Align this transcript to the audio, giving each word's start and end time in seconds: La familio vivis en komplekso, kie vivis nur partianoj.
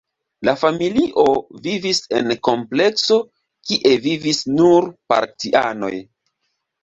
La 0.47 0.53
familio 0.59 1.25
vivis 1.65 1.99
en 2.19 2.31
komplekso, 2.47 3.17
kie 3.71 3.93
vivis 4.07 4.41
nur 4.55 4.87
partianoj. 5.13 5.93